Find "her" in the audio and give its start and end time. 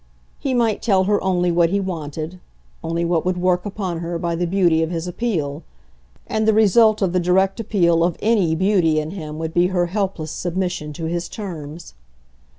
1.03-1.23, 3.99-4.17, 9.67-9.85